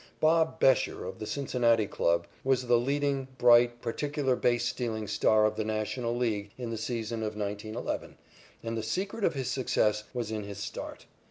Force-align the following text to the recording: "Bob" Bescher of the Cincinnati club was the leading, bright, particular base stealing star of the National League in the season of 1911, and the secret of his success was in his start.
"Bob" 0.19 0.59
Bescher 0.59 1.07
of 1.07 1.19
the 1.19 1.27
Cincinnati 1.27 1.85
club 1.85 2.25
was 2.43 2.65
the 2.65 2.79
leading, 2.79 3.27
bright, 3.37 3.83
particular 3.83 4.35
base 4.35 4.65
stealing 4.65 5.05
star 5.07 5.45
of 5.45 5.55
the 5.57 5.63
National 5.63 6.17
League 6.17 6.49
in 6.57 6.71
the 6.71 6.75
season 6.77 7.19
of 7.19 7.35
1911, 7.37 8.17
and 8.63 8.75
the 8.75 8.81
secret 8.81 9.23
of 9.23 9.35
his 9.35 9.51
success 9.51 10.05
was 10.11 10.31
in 10.31 10.43
his 10.43 10.57
start. 10.57 11.05